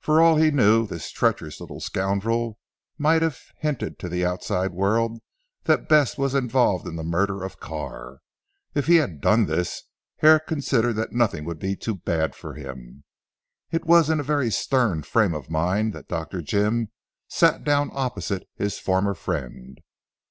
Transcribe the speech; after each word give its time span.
For 0.00 0.22
all 0.22 0.36
he 0.38 0.50
knew 0.50 0.86
this 0.86 1.10
treacherous 1.10 1.60
little 1.60 1.78
scoundrel 1.78 2.56
might 2.96 3.20
have 3.20 3.38
hinted 3.58 3.98
to 3.98 4.08
the 4.08 4.24
outside 4.24 4.72
world 4.72 5.20
that 5.64 5.90
Bess 5.90 6.16
was 6.16 6.34
involved 6.34 6.86
in 6.88 6.96
the 6.96 7.02
murder 7.04 7.44
of 7.44 7.60
Carr. 7.60 8.20
If 8.74 8.86
he 8.86 8.96
had 8.96 9.20
done 9.20 9.44
this, 9.44 9.82
Herrick 10.20 10.46
considered 10.46 10.94
that 10.94 11.12
nothing 11.12 11.44
would 11.44 11.58
be 11.58 11.76
too 11.76 11.96
bad 11.96 12.34
for 12.34 12.54
him. 12.54 13.04
It 13.70 13.84
was 13.84 14.08
in 14.08 14.20
a 14.20 14.22
very 14.22 14.50
stern 14.50 15.02
frame 15.02 15.34
of 15.34 15.50
mind 15.50 15.92
that 15.92 16.08
Dr. 16.08 16.40
Jim 16.40 16.88
sat 17.28 17.62
down 17.62 17.90
opposite 17.92 18.48
his 18.56 18.78
former 18.78 19.12
friend. 19.12 19.80